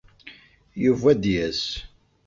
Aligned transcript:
Yuba 0.83 1.07
ad 1.11 1.17
d-yas. 1.21 1.63